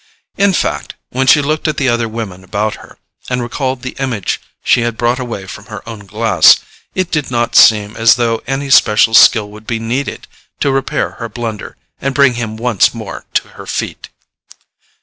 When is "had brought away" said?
4.81-5.45